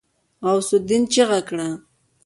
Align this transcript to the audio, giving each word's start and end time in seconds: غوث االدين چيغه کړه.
غوث 0.47 0.69
االدين 0.75 1.03
چيغه 1.13 1.39
کړه. 1.47 1.67